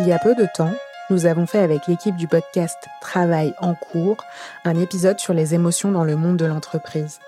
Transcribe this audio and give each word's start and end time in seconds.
Il 0.00 0.08
y 0.08 0.12
a 0.12 0.18
peu 0.18 0.34
de 0.34 0.46
temps, 0.54 0.72
nous 1.10 1.26
avons 1.26 1.44
fait 1.44 1.58
avec 1.58 1.86
l'équipe 1.86 2.16
du 2.16 2.26
podcast 2.26 2.78
Travail 3.02 3.52
en 3.60 3.74
cours 3.74 4.16
un 4.64 4.78
épisode 4.78 5.20
sur 5.20 5.34
les 5.34 5.54
émotions 5.54 5.92
dans 5.92 6.04
le 6.04 6.16
monde 6.16 6.38
de 6.38 6.46
l'entreprise. 6.46 7.18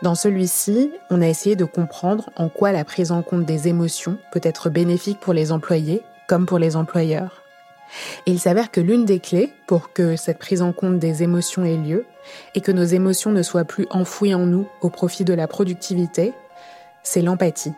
Dans 0.00 0.14
celui-ci, 0.14 0.92
on 1.10 1.20
a 1.20 1.28
essayé 1.28 1.56
de 1.56 1.66
comprendre 1.66 2.30
en 2.36 2.48
quoi 2.48 2.72
la 2.72 2.86
prise 2.86 3.12
en 3.12 3.20
compte 3.20 3.44
des 3.44 3.68
émotions 3.68 4.16
peut 4.32 4.40
être 4.42 4.70
bénéfique 4.70 5.20
pour 5.20 5.34
les 5.34 5.52
employés 5.52 6.02
comme 6.26 6.46
pour 6.46 6.58
les 6.58 6.74
employeurs. 6.74 7.42
Et 8.24 8.30
il 8.30 8.40
s'avère 8.40 8.70
que 8.70 8.80
l'une 8.80 9.04
des 9.04 9.20
clés 9.20 9.52
pour 9.66 9.92
que 9.92 10.16
cette 10.16 10.38
prise 10.38 10.62
en 10.62 10.72
compte 10.72 10.98
des 10.98 11.22
émotions 11.22 11.66
ait 11.66 11.76
lieu 11.76 12.06
et 12.54 12.62
que 12.62 12.72
nos 12.72 12.84
émotions 12.84 13.30
ne 13.30 13.42
soient 13.42 13.66
plus 13.66 13.86
enfouies 13.90 14.34
en 14.34 14.46
nous 14.46 14.66
au 14.80 14.88
profit 14.88 15.24
de 15.24 15.34
la 15.34 15.48
productivité, 15.48 16.32
c'est 17.02 17.20
l'empathie. 17.20 17.74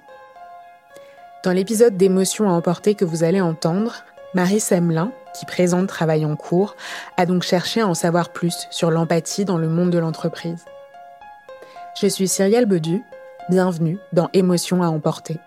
Dans 1.47 1.53
l'épisode 1.53 1.97
d'émotions 1.97 2.51
à 2.51 2.53
emporter 2.55 2.97
que 2.97 3.05
vous 3.05 3.23
allez 3.23 3.41
entendre, 3.41 4.03
Marie 4.35 4.59
Semelin, 4.59 5.13
qui 5.33 5.47
présente 5.47 5.87
Travail 5.87 6.25
en 6.25 6.35
cours, 6.35 6.75
a 7.17 7.25
donc 7.25 7.45
cherché 7.45 7.81
à 7.81 7.87
en 7.87 7.95
savoir 7.95 8.31
plus 8.31 8.67
sur 8.73 8.91
l'empathie 8.91 9.45
dans 9.45 9.57
le 9.57 9.69
monde 9.69 9.91
de 9.91 9.99
l'entreprise. 9.99 10.65
Je 12.03 12.09
suis 12.09 12.27
Cyrielle 12.27 12.67
Bedu, 12.67 13.05
bienvenue 13.49 13.97
dans 14.13 14.29
Émotions 14.33 14.83
à 14.83 14.89
emporter. 14.89 15.39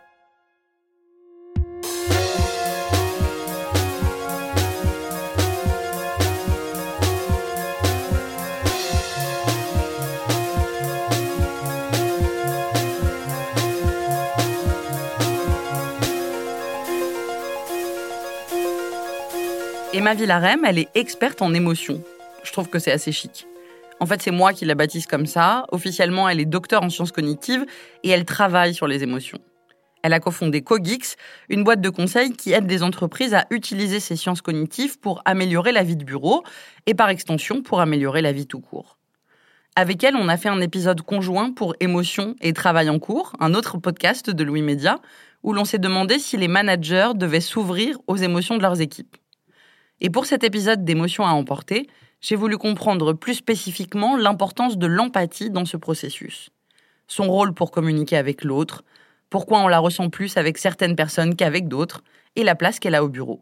Emma 20.09 20.17
Villarem, 20.17 20.65
elle 20.65 20.79
est 20.79 20.89
experte 20.95 21.39
en 21.43 21.53
émotions. 21.53 22.01
Je 22.43 22.51
trouve 22.51 22.67
que 22.67 22.79
c'est 22.79 22.91
assez 22.91 23.11
chic. 23.11 23.45
En 23.99 24.07
fait, 24.07 24.23
c'est 24.23 24.31
moi 24.31 24.53
qui 24.53 24.65
la 24.65 24.73
baptise 24.73 25.05
comme 25.05 25.27
ça. 25.27 25.67
Officiellement, 25.71 26.27
elle 26.27 26.39
est 26.39 26.45
docteur 26.45 26.81
en 26.81 26.89
sciences 26.89 27.11
cognitives 27.11 27.63
et 28.03 28.09
elle 28.09 28.25
travaille 28.25 28.73
sur 28.73 28.87
les 28.87 29.03
émotions. 29.03 29.37
Elle 30.01 30.13
a 30.13 30.19
cofondé 30.19 30.63
Cogix, 30.63 31.15
une 31.47 31.63
boîte 31.63 31.81
de 31.81 31.91
conseil 31.91 32.31
qui 32.31 32.53
aide 32.53 32.65
des 32.65 32.81
entreprises 32.81 33.35
à 33.35 33.45
utiliser 33.51 33.99
ces 33.99 34.15
sciences 34.15 34.41
cognitives 34.41 34.97
pour 34.97 35.21
améliorer 35.25 35.71
la 35.71 35.83
vie 35.83 35.95
de 35.95 36.03
bureau 36.03 36.43
et 36.87 36.95
par 36.95 37.09
extension 37.09 37.61
pour 37.61 37.79
améliorer 37.79 38.23
la 38.23 38.31
vie 38.31 38.47
tout 38.47 38.61
court. 38.61 38.97
Avec 39.75 40.03
elle, 40.03 40.15
on 40.15 40.27
a 40.27 40.37
fait 40.37 40.49
un 40.49 40.59
épisode 40.59 41.03
conjoint 41.03 41.51
pour 41.51 41.75
Émotions 41.81 42.35
et 42.41 42.53
Travail 42.53 42.89
en 42.89 42.97
cours, 42.97 43.33
un 43.39 43.53
autre 43.53 43.77
podcast 43.77 44.31
de 44.31 44.43
Louis 44.43 44.63
Média, 44.63 45.01
où 45.43 45.53
l'on 45.53 45.65
s'est 45.65 45.77
demandé 45.77 46.17
si 46.17 46.35
les 46.35 46.47
managers 46.47 47.11
devaient 47.13 47.41
s'ouvrir 47.41 47.99
aux 48.07 48.17
émotions 48.17 48.57
de 48.57 48.63
leurs 48.63 48.81
équipes. 48.81 49.15
Et 50.01 50.09
pour 50.09 50.25
cet 50.25 50.43
épisode 50.43 50.85
d'émotions 50.85 51.25
à 51.25 51.31
emporter, 51.31 51.87
j'ai 52.21 52.35
voulu 52.35 52.57
comprendre 52.57 53.13
plus 53.13 53.35
spécifiquement 53.35 54.17
l'importance 54.17 54.77
de 54.77 54.87
l'empathie 54.87 55.49
dans 55.49 55.65
ce 55.65 55.77
processus. 55.77 56.49
Son 57.07 57.27
rôle 57.29 57.53
pour 57.53 57.71
communiquer 57.71 58.17
avec 58.17 58.43
l'autre, 58.43 58.83
pourquoi 59.29 59.59
on 59.59 59.67
la 59.67 59.79
ressent 59.79 60.09
plus 60.09 60.37
avec 60.37 60.57
certaines 60.57 60.95
personnes 60.95 61.35
qu'avec 61.35 61.67
d'autres, 61.67 62.03
et 62.35 62.43
la 62.43 62.55
place 62.55 62.79
qu'elle 62.79 62.95
a 62.95 63.03
au 63.03 63.09
bureau. 63.09 63.41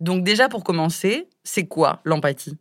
Donc 0.00 0.24
déjà 0.24 0.48
pour 0.48 0.64
commencer, 0.64 1.28
c'est 1.44 1.66
quoi 1.66 2.00
l'empathie? 2.04 2.56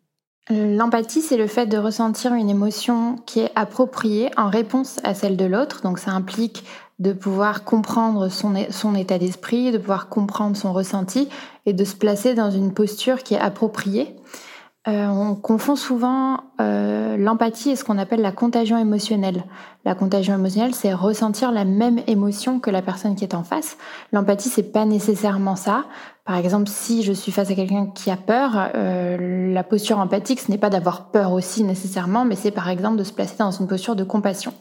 L'empathie, 0.49 1.21
c'est 1.21 1.37
le 1.37 1.47
fait 1.47 1.67
de 1.67 1.77
ressentir 1.77 2.33
une 2.33 2.49
émotion 2.49 3.15
qui 3.25 3.39
est 3.39 3.51
appropriée 3.55 4.31
en 4.37 4.49
réponse 4.49 4.99
à 5.03 5.13
celle 5.13 5.37
de 5.37 5.45
l'autre. 5.45 5.81
Donc 5.81 5.99
ça 5.99 6.11
implique 6.11 6.63
de 7.01 7.13
pouvoir 7.13 7.63
comprendre 7.63 8.29
son, 8.29 8.53
son 8.69 8.93
état 8.93 9.17
d'esprit, 9.17 9.71
de 9.71 9.79
pouvoir 9.79 10.07
comprendre 10.07 10.55
son 10.55 10.71
ressenti 10.71 11.27
et 11.65 11.73
de 11.73 11.83
se 11.83 11.95
placer 11.95 12.35
dans 12.35 12.51
une 12.51 12.73
posture 12.73 13.23
qui 13.23 13.33
est 13.33 13.39
appropriée. 13.39 14.15
Euh, 14.87 15.07
on 15.07 15.35
confond 15.35 15.75
souvent 15.75 16.39
euh, 16.59 17.17
l'empathie 17.17 17.71
et 17.71 17.75
ce 17.75 17.83
qu'on 17.83 17.97
appelle 17.97 18.21
la 18.21 18.31
contagion 18.31 18.77
émotionnelle. 18.77 19.43
La 19.83 19.95
contagion 19.95 20.35
émotionnelle, 20.35 20.75
c'est 20.75 20.93
ressentir 20.93 21.51
la 21.51 21.65
même 21.65 22.01
émotion 22.05 22.59
que 22.59 22.69
la 22.69 22.83
personne 22.83 23.15
qui 23.15 23.23
est 23.23 23.33
en 23.33 23.43
face. 23.43 23.77
L'empathie, 24.11 24.49
c'est 24.49 24.71
pas 24.71 24.85
nécessairement 24.85 25.55
ça. 25.55 25.85
Par 26.25 26.35
exemple, 26.35 26.67
si 26.67 27.01
je 27.01 27.13
suis 27.13 27.31
face 27.31 27.49
à 27.49 27.55
quelqu'un 27.55 27.87
qui 27.93 28.11
a 28.11 28.17
peur, 28.17 28.69
euh, 28.75 29.51
la 29.51 29.63
posture 29.63 29.97
empathique, 29.97 30.39
ce 30.39 30.51
n'est 30.51 30.59
pas 30.59 30.69
d'avoir 30.69 31.09
peur 31.09 31.31
aussi 31.33 31.63
nécessairement, 31.63 32.25
mais 32.25 32.35
c'est 32.35 32.51
par 32.51 32.69
exemple 32.69 32.97
de 32.97 33.03
se 33.03 33.13
placer 33.13 33.35
dans 33.39 33.51
une 33.51 33.67
posture 33.67 33.95
de 33.95 34.03
compassion. 34.03 34.53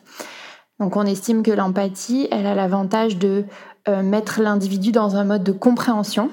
Donc 0.80 0.96
on 0.96 1.04
estime 1.04 1.42
que 1.42 1.50
l'empathie, 1.50 2.26
elle 2.30 2.46
a 2.46 2.54
l'avantage 2.54 3.18
de 3.18 3.44
euh, 3.88 4.02
mettre 4.02 4.41
l'individu 4.41 4.92
dans 4.92 5.14
un 5.16 5.24
mode 5.24 5.44
de 5.44 5.52
compréhension 5.52 6.30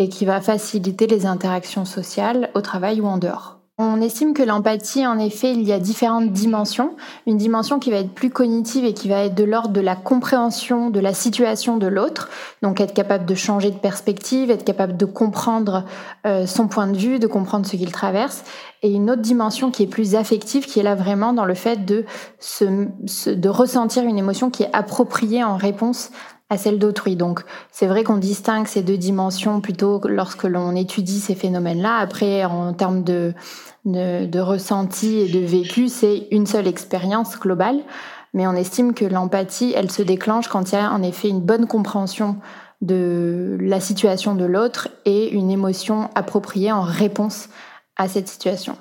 et 0.00 0.08
qui 0.08 0.24
va 0.24 0.40
faciliter 0.40 1.06
les 1.06 1.26
interactions 1.26 1.84
sociales 1.84 2.50
au 2.54 2.60
travail 2.60 3.00
ou 3.00 3.06
en 3.06 3.18
dehors. 3.18 3.57
On 3.80 4.00
estime 4.00 4.34
que 4.34 4.42
l'empathie, 4.42 5.06
en 5.06 5.20
effet, 5.20 5.52
il 5.52 5.62
y 5.62 5.72
a 5.72 5.78
différentes 5.78 6.32
dimensions. 6.32 6.96
Une 7.28 7.36
dimension 7.36 7.78
qui 7.78 7.92
va 7.92 7.98
être 7.98 8.12
plus 8.12 8.28
cognitive 8.28 8.84
et 8.84 8.92
qui 8.92 9.08
va 9.08 9.26
être 9.26 9.36
de 9.36 9.44
l'ordre 9.44 9.72
de 9.72 9.80
la 9.80 9.94
compréhension 9.94 10.90
de 10.90 10.98
la 10.98 11.14
situation 11.14 11.76
de 11.76 11.86
l'autre. 11.86 12.28
Donc 12.60 12.80
être 12.80 12.92
capable 12.92 13.24
de 13.24 13.36
changer 13.36 13.70
de 13.70 13.78
perspective, 13.78 14.50
être 14.50 14.64
capable 14.64 14.96
de 14.96 15.04
comprendre 15.04 15.84
euh, 16.26 16.44
son 16.44 16.66
point 16.66 16.88
de 16.88 16.96
vue, 16.96 17.20
de 17.20 17.28
comprendre 17.28 17.66
ce 17.66 17.76
qu'il 17.76 17.92
traverse. 17.92 18.42
Et 18.82 18.90
une 18.90 19.12
autre 19.12 19.22
dimension 19.22 19.70
qui 19.70 19.84
est 19.84 19.88
plus 19.88 20.16
affective, 20.16 20.66
qui 20.66 20.80
est 20.80 20.84
là 20.84 20.96
vraiment 20.96 21.32
dans 21.32 21.44
le 21.44 21.54
fait 21.54 21.84
de, 21.84 22.04
se, 22.40 22.64
de 23.30 23.48
ressentir 23.48 24.02
une 24.02 24.18
émotion 24.18 24.50
qui 24.50 24.64
est 24.64 24.70
appropriée 24.72 25.44
en 25.44 25.56
réponse 25.56 26.10
à 26.50 26.56
celle 26.56 26.78
d'autrui. 26.78 27.16
Donc 27.16 27.44
c'est 27.70 27.86
vrai 27.86 28.04
qu'on 28.04 28.16
distingue 28.16 28.66
ces 28.66 28.82
deux 28.82 28.96
dimensions 28.96 29.60
plutôt 29.60 30.00
lorsque 30.04 30.44
l'on 30.44 30.74
étudie 30.74 31.20
ces 31.20 31.34
phénomènes-là. 31.34 31.96
Après, 31.98 32.44
en 32.44 32.72
termes 32.72 33.02
de, 33.04 33.34
de, 33.92 34.40
ressenti 34.40 35.18
et 35.18 35.28
de 35.28 35.44
vécu, 35.44 35.88
c'est 35.88 36.28
une 36.30 36.46
seule 36.46 36.66
expérience 36.66 37.38
globale. 37.38 37.80
Mais 38.34 38.46
on 38.46 38.52
estime 38.52 38.94
que 38.94 39.04
l'empathie, 39.04 39.72
elle 39.74 39.90
se 39.90 40.02
déclenche 40.02 40.48
quand 40.48 40.72
il 40.72 40.74
y 40.74 40.78
a 40.78 40.92
en 40.92 41.02
effet 41.02 41.28
une 41.28 41.40
bonne 41.40 41.66
compréhension 41.66 42.36
de 42.80 43.56
la 43.60 43.80
situation 43.80 44.34
de 44.34 44.44
l'autre 44.44 44.88
et 45.04 45.30
une 45.30 45.50
émotion 45.50 46.10
appropriée 46.14 46.70
en 46.70 46.82
réponse 46.82 47.48
à 47.96 48.06
cette 48.06 48.28
situation. 48.28 48.76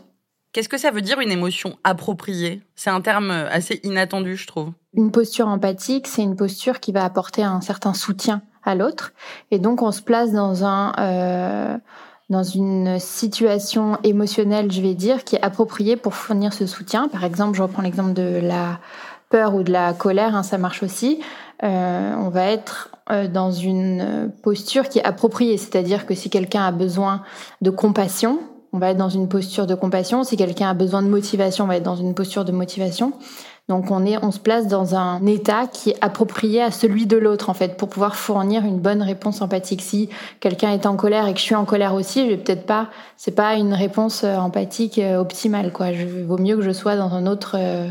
Qu'est-ce 0.52 0.70
que 0.70 0.78
ça 0.78 0.92
veut 0.92 1.02
dire 1.02 1.20
une 1.20 1.32
émotion 1.32 1.78
appropriée? 1.84 2.62
C'est 2.76 2.90
un 2.90 3.02
terme 3.02 3.32
assez 3.32 3.80
inattendu, 3.84 4.36
je 4.38 4.48
trouve. 4.48 4.72
Une 4.94 5.12
posture 5.12 5.48
empathique, 5.48 6.08
c'est 6.08 6.24
une 6.24 6.36
posture 6.36 6.80
qui 6.80 6.92
va 6.92 7.04
apporter 7.04 7.44
un 7.44 7.62
certain 7.62 7.94
soutien 7.94 8.42
à 8.64 8.76
l'autre. 8.76 9.14
Et 9.52 9.60
donc, 9.60 9.82
on 9.82 9.92
se 9.92 10.02
place 10.02 10.32
dans 10.32 10.66
un... 10.66 10.94
Euh, 11.00 11.78
dans 12.30 12.44
une 12.44 13.00
situation 13.00 13.98
émotionnelle, 14.04 14.72
je 14.72 14.82
vais 14.82 14.96
dire, 14.96 15.24
qui 15.24 15.36
est 15.36 15.42
appropriée 15.42 15.96
pour 15.96 16.14
fournir 16.14 16.54
ce 16.54 16.66
soutien. 16.66 17.08
Par 17.08 17.24
exemple, 17.24 17.56
je 17.56 17.62
reprends 17.62 17.82
l'exemple 17.82 18.14
de 18.14 18.40
la 18.42 18.80
peur 19.30 19.56
ou 19.56 19.64
de 19.64 19.72
la 19.72 19.94
colère, 19.94 20.36
hein, 20.36 20.44
ça 20.44 20.58
marche 20.58 20.84
aussi. 20.84 21.20
Euh, 21.64 22.14
on 22.18 22.30
va 22.30 22.46
être 22.46 22.90
euh, 23.12 23.28
dans 23.28 23.52
une 23.52 24.32
posture 24.44 24.90
qui 24.90 25.00
est 25.00 25.06
appropriée, 25.06 25.58
c'est-à-dire 25.58 26.06
que 26.06 26.14
si 26.14 26.30
quelqu'un 26.30 26.66
a 26.66 26.72
besoin 26.72 27.24
de 27.62 27.70
compassion, 27.70 28.40
on 28.74 28.80
va 28.80 28.92
être 28.92 28.98
dans 28.98 29.10
une 29.10 29.30
posture 29.30 29.66
de 29.66 29.76
compassion. 29.76 30.24
Si 30.24 30.38
quelqu'un 30.38 30.70
a 30.70 30.74
besoin 30.74 31.02
de 31.02 31.08
motivation, 31.08 31.64
on 31.64 31.68
va 31.68 31.78
être 31.78 31.84
dans 31.84 31.96
une 31.96 32.14
posture 32.14 32.46
de 32.46 32.52
motivation. 32.52 33.14
Donc 33.68 33.92
on, 33.92 34.06
est, 34.06 34.18
on 34.24 34.32
se 34.32 34.40
place 34.40 34.68
dans 34.68 34.96
un 34.96 35.26
état 35.26 35.68
qui 35.68 35.90
est 35.90 35.98
approprié 36.00 36.62
à 36.62 36.72
celui 36.72 37.06
de 37.06 37.18
l'autre 37.18 37.50
en 37.50 37.54
fait 37.54 37.76
pour 37.76 37.90
pouvoir 37.90 38.16
fournir 38.16 38.64
une 38.64 38.80
bonne 38.80 39.02
réponse 39.02 39.42
empathique. 39.42 39.82
Si 39.82 40.10
quelqu'un 40.40 40.72
est 40.72 40.86
en 40.86 40.96
colère 40.96 41.28
et 41.28 41.34
que 41.34 41.40
je 41.40 41.44
suis 41.44 41.56
en 41.56 41.66
colère 41.66 41.94
aussi, 41.94 42.24
je 42.24 42.30
vais 42.30 42.38
peut-être 42.38 42.66
pas, 42.66 42.90
c'est 43.18 43.36
pas 43.36 43.56
une 43.56 43.74
réponse 43.74 44.24
euh, 44.24 44.38
empathique 44.38 45.00
euh, 45.00 45.18
optimale 45.18 45.74
quoi. 45.74 45.92
Je 45.92 46.06
vaut 46.06 46.38
mieux 46.38 46.56
que 46.56 46.62
je 46.62 46.72
sois 46.72 46.96
dans 46.96 47.14
un 47.14 47.28
autre 47.28 47.58
euh, 47.60 47.90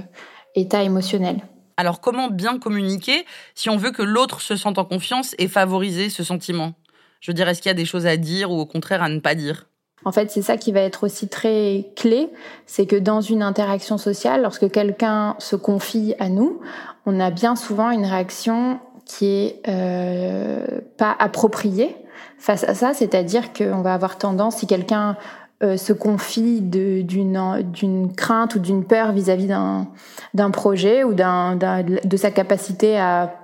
état 0.54 0.82
émotionnel. 0.82 1.42
Alors 1.76 2.00
comment 2.00 2.28
bien 2.28 2.58
communiquer 2.58 3.26
si 3.54 3.68
on 3.68 3.76
veut 3.76 3.90
que 3.90 4.02
l'autre 4.02 4.40
se 4.40 4.56
sente 4.56 4.78
en 4.78 4.86
confiance 4.86 5.34
et 5.38 5.46
favoriser 5.46 6.08
ce 6.08 6.24
sentiment? 6.24 6.72
Je 7.20 7.30
veux 7.30 7.34
dire, 7.34 7.48
est-ce 7.48 7.60
qu'il 7.60 7.68
y 7.68 7.70
a 7.70 7.74
des 7.74 7.84
choses 7.84 8.06
à 8.06 8.16
dire 8.16 8.50
ou 8.50 8.58
au 8.58 8.66
contraire 8.66 9.02
à 9.02 9.10
ne 9.10 9.20
pas 9.20 9.34
dire? 9.34 9.66
En 10.04 10.12
fait, 10.12 10.30
c'est 10.30 10.42
ça 10.42 10.56
qui 10.56 10.72
va 10.72 10.80
être 10.80 11.04
aussi 11.04 11.26
très 11.28 11.90
clé, 11.96 12.30
c'est 12.66 12.86
que 12.86 12.96
dans 12.96 13.20
une 13.20 13.42
interaction 13.42 13.98
sociale, 13.98 14.42
lorsque 14.42 14.70
quelqu'un 14.70 15.34
se 15.38 15.56
confie 15.56 16.14
à 16.18 16.28
nous, 16.28 16.60
on 17.06 17.18
a 17.18 17.30
bien 17.30 17.56
souvent 17.56 17.90
une 17.90 18.04
réaction 18.04 18.78
qui 19.04 19.26
est 19.26 19.62
euh, 19.68 20.64
pas 20.96 21.16
appropriée 21.18 21.96
face 22.38 22.64
à 22.64 22.74
ça, 22.74 22.92
c'est-à-dire 22.92 23.52
qu'on 23.52 23.80
va 23.80 23.94
avoir 23.94 24.18
tendance, 24.18 24.58
si 24.58 24.66
quelqu'un 24.66 25.16
euh, 25.62 25.76
se 25.76 25.94
confie 25.94 26.60
d'une 26.60 28.12
crainte 28.14 28.56
ou 28.56 28.58
d'une 28.58 28.84
peur 28.84 29.12
vis-à-vis 29.12 29.46
d'un 29.46 30.50
projet 30.50 31.02
ou 31.02 31.14
de 31.14 32.16
sa 32.16 32.30
capacité 32.30 32.98
à 32.98 33.34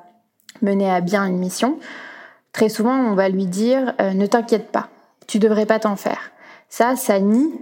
mener 0.60 0.90
à 0.90 1.00
bien 1.00 1.24
une 1.24 1.38
mission, 1.38 1.78
très 2.52 2.68
souvent 2.68 2.94
on 2.94 3.14
va 3.14 3.30
lui 3.30 3.46
dire 3.46 3.94
euh, 4.00 4.12
ne 4.12 4.26
t'inquiète 4.26 4.70
pas, 4.70 4.88
tu 5.26 5.38
devrais 5.38 5.64
pas 5.64 5.78
t'en 5.78 5.96
faire. 5.96 6.32
Ça, 6.72 6.96
ça 6.96 7.20
nie 7.20 7.52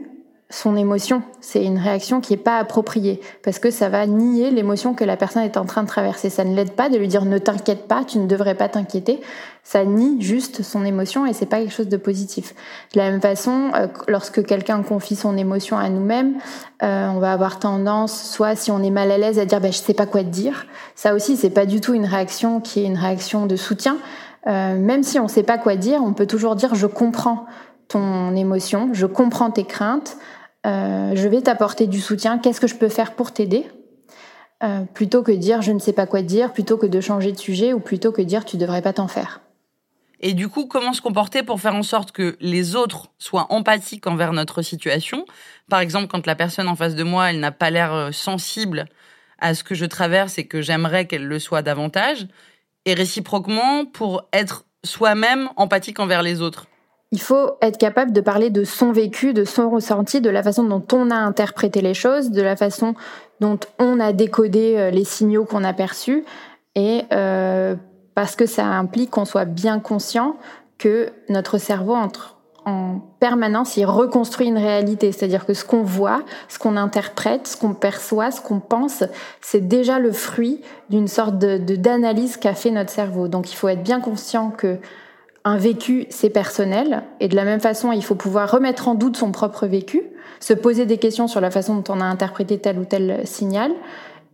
son 0.50 0.76
émotion. 0.76 1.24
C'est 1.40 1.64
une 1.64 1.78
réaction 1.78 2.20
qui 2.20 2.32
n'est 2.32 2.38
pas 2.38 2.58
appropriée 2.58 3.20
parce 3.42 3.58
que 3.58 3.72
ça 3.72 3.88
va 3.88 4.06
nier 4.06 4.52
l'émotion 4.52 4.94
que 4.94 5.02
la 5.02 5.16
personne 5.16 5.42
est 5.42 5.56
en 5.56 5.64
train 5.64 5.82
de 5.82 5.88
traverser. 5.88 6.30
Ça 6.30 6.44
ne 6.44 6.54
l'aide 6.54 6.74
pas 6.74 6.88
de 6.88 6.96
lui 6.96 7.08
dire 7.08 7.24
ne 7.24 7.38
t'inquiète 7.38 7.88
pas, 7.88 8.04
tu 8.04 8.18
ne 8.18 8.28
devrais 8.28 8.54
pas 8.54 8.68
t'inquiéter. 8.68 9.20
Ça 9.64 9.84
nie 9.84 10.22
juste 10.22 10.62
son 10.62 10.84
émotion 10.84 11.26
et 11.26 11.32
c'est 11.32 11.46
pas 11.46 11.58
quelque 11.58 11.74
chose 11.74 11.88
de 11.88 11.96
positif. 11.96 12.54
De 12.94 13.00
la 13.00 13.10
même 13.10 13.20
façon, 13.20 13.72
euh, 13.74 13.88
lorsque 14.06 14.46
quelqu'un 14.46 14.80
confie 14.84 15.16
son 15.16 15.36
émotion 15.36 15.76
à 15.76 15.88
nous-mêmes, 15.88 16.34
euh, 16.84 17.08
on 17.08 17.18
va 17.18 17.32
avoir 17.32 17.58
tendance, 17.58 18.30
soit 18.30 18.54
si 18.54 18.70
on 18.70 18.80
est 18.80 18.90
mal 18.90 19.10
à 19.10 19.18
l'aise, 19.18 19.40
à 19.40 19.44
dire 19.44 19.60
bah, 19.60 19.72
je 19.72 19.78
sais 19.78 19.94
pas 19.94 20.06
quoi 20.06 20.22
te 20.22 20.28
dire. 20.28 20.66
Ça 20.94 21.16
aussi, 21.16 21.36
c'est 21.36 21.50
pas 21.50 21.66
du 21.66 21.80
tout 21.80 21.94
une 21.94 22.06
réaction 22.06 22.60
qui 22.60 22.84
est 22.84 22.86
une 22.86 22.98
réaction 22.98 23.46
de 23.46 23.56
soutien. 23.56 23.96
Euh, 24.46 24.78
même 24.78 25.02
si 25.02 25.18
on 25.18 25.24
ne 25.24 25.28
sait 25.28 25.42
pas 25.42 25.58
quoi 25.58 25.74
dire, 25.74 26.00
on 26.00 26.12
peut 26.12 26.26
toujours 26.26 26.54
dire 26.54 26.76
je 26.76 26.86
comprends 26.86 27.46
ton 27.90 28.34
émotion, 28.36 28.90
je 28.94 29.04
comprends 29.04 29.50
tes 29.50 29.64
craintes, 29.64 30.16
euh, 30.64 31.12
je 31.14 31.28
vais 31.28 31.42
t'apporter 31.42 31.86
du 31.86 32.00
soutien, 32.00 32.38
qu'est-ce 32.38 32.60
que 32.60 32.68
je 32.68 32.76
peux 32.76 32.88
faire 32.88 33.14
pour 33.14 33.32
t'aider? 33.32 33.66
Euh, 34.62 34.84
Plutôt 34.94 35.22
que 35.22 35.32
dire 35.32 35.60
je 35.60 35.72
ne 35.72 35.78
sais 35.78 35.92
pas 35.92 36.06
quoi 36.06 36.22
dire, 36.22 36.52
plutôt 36.52 36.78
que 36.78 36.86
de 36.86 37.00
changer 37.00 37.32
de 37.32 37.38
sujet 37.38 37.72
ou 37.72 37.80
plutôt 37.80 38.12
que 38.12 38.22
dire 38.22 38.44
tu 38.44 38.56
devrais 38.56 38.80
pas 38.80 38.92
t'en 38.92 39.08
faire. 39.08 39.40
Et 40.20 40.34
du 40.34 40.48
coup, 40.48 40.66
comment 40.66 40.92
se 40.92 41.00
comporter 41.00 41.42
pour 41.42 41.60
faire 41.60 41.74
en 41.74 41.82
sorte 41.82 42.12
que 42.12 42.36
les 42.40 42.76
autres 42.76 43.10
soient 43.18 43.46
empathiques 43.50 44.06
envers 44.06 44.32
notre 44.34 44.62
situation? 44.62 45.24
Par 45.68 45.80
exemple, 45.80 46.08
quand 46.08 46.26
la 46.26 46.36
personne 46.36 46.68
en 46.68 46.76
face 46.76 46.94
de 46.94 47.02
moi, 47.02 47.30
elle 47.30 47.40
n'a 47.40 47.52
pas 47.52 47.70
l'air 47.70 47.92
euh, 47.92 48.12
sensible 48.12 48.84
à 49.38 49.54
ce 49.54 49.64
que 49.64 49.74
je 49.74 49.86
traverse 49.86 50.38
et 50.38 50.46
que 50.46 50.60
j'aimerais 50.60 51.06
qu'elle 51.06 51.26
le 51.26 51.38
soit 51.38 51.62
davantage, 51.62 52.28
et 52.84 52.92
réciproquement 52.92 53.86
pour 53.86 54.28
être 54.34 54.66
soi-même 54.84 55.48
empathique 55.56 55.98
envers 55.98 56.22
les 56.22 56.42
autres 56.42 56.66
il 57.12 57.20
faut 57.20 57.52
être 57.60 57.78
capable 57.78 58.12
de 58.12 58.20
parler 58.20 58.50
de 58.50 58.64
son 58.64 58.92
vécu, 58.92 59.32
de 59.32 59.44
son 59.44 59.68
ressenti, 59.68 60.20
de 60.20 60.30
la 60.30 60.42
façon 60.42 60.64
dont 60.64 60.84
on 60.92 61.10
a 61.10 61.16
interprété 61.16 61.80
les 61.80 61.94
choses, 61.94 62.30
de 62.30 62.42
la 62.42 62.56
façon 62.56 62.94
dont 63.40 63.58
on 63.78 63.98
a 63.98 64.12
décodé 64.12 64.76
euh, 64.76 64.90
les 64.90 65.04
signaux 65.04 65.44
qu'on 65.44 65.64
a 65.64 65.72
perçus, 65.72 66.24
et 66.76 67.02
euh, 67.12 67.74
parce 68.14 68.36
que 68.36 68.46
ça 68.46 68.64
implique 68.64 69.10
qu'on 69.10 69.24
soit 69.24 69.44
bien 69.44 69.80
conscient 69.80 70.36
que 70.78 71.10
notre 71.28 71.58
cerveau 71.58 71.94
entre 71.94 72.36
en 72.66 73.00
permanence, 73.20 73.76
il 73.78 73.86
reconstruit 73.86 74.48
une 74.48 74.58
réalité. 74.58 75.12
C'est-à-dire 75.12 75.46
que 75.46 75.54
ce 75.54 75.64
qu'on 75.64 75.82
voit, 75.82 76.22
ce 76.48 76.58
qu'on 76.58 76.76
interprète, 76.76 77.46
ce 77.46 77.56
qu'on 77.56 77.72
perçoit, 77.72 78.30
ce 78.30 78.40
qu'on 78.40 78.60
pense, 78.60 79.02
c'est 79.40 79.66
déjà 79.66 79.98
le 79.98 80.12
fruit 80.12 80.60
d'une 80.90 81.08
sorte 81.08 81.38
de 81.38 81.56
d'analyse 81.56 82.36
qu'a 82.36 82.54
fait 82.54 82.70
notre 82.70 82.90
cerveau. 82.90 83.28
Donc 83.28 83.50
il 83.50 83.56
faut 83.56 83.68
être 83.68 83.82
bien 83.82 84.00
conscient 84.00 84.50
que 84.50 84.78
un 85.44 85.56
vécu, 85.56 86.06
c'est 86.10 86.30
personnel, 86.30 87.02
et 87.18 87.28
de 87.28 87.36
la 87.36 87.44
même 87.44 87.60
façon, 87.60 87.92
il 87.92 88.04
faut 88.04 88.14
pouvoir 88.14 88.50
remettre 88.50 88.88
en 88.88 88.94
doute 88.94 89.16
son 89.16 89.32
propre 89.32 89.66
vécu, 89.66 90.02
se 90.38 90.52
poser 90.52 90.86
des 90.86 90.98
questions 90.98 91.28
sur 91.28 91.40
la 91.40 91.50
façon 91.50 91.76
dont 91.76 91.94
on 91.94 92.00
a 92.00 92.04
interprété 92.04 92.58
tel 92.58 92.78
ou 92.78 92.84
tel 92.84 93.26
signal. 93.26 93.72